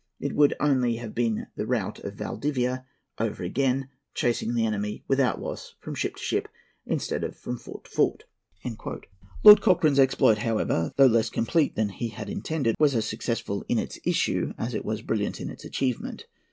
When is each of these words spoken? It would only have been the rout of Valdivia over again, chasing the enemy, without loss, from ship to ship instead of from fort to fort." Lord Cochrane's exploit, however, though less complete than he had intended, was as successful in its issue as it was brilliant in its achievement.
It 0.19 0.33
would 0.33 0.55
only 0.59 0.95
have 0.95 1.13
been 1.13 1.45
the 1.55 1.67
rout 1.67 1.99
of 1.99 2.15
Valdivia 2.15 2.87
over 3.19 3.43
again, 3.43 3.89
chasing 4.15 4.55
the 4.55 4.65
enemy, 4.65 5.03
without 5.07 5.39
loss, 5.39 5.75
from 5.79 5.93
ship 5.93 6.15
to 6.15 6.23
ship 6.23 6.47
instead 6.87 7.23
of 7.23 7.37
from 7.37 7.55
fort 7.59 7.83
to 7.83 7.91
fort." 7.91 8.23
Lord 9.43 9.61
Cochrane's 9.61 9.99
exploit, 9.99 10.39
however, 10.39 10.91
though 10.95 11.05
less 11.05 11.29
complete 11.29 11.75
than 11.75 11.89
he 11.89 12.07
had 12.07 12.29
intended, 12.31 12.77
was 12.79 12.95
as 12.95 13.05
successful 13.05 13.63
in 13.69 13.77
its 13.77 13.99
issue 14.03 14.53
as 14.57 14.73
it 14.73 14.83
was 14.85 15.03
brilliant 15.03 15.39
in 15.39 15.51
its 15.51 15.63
achievement. 15.65 16.25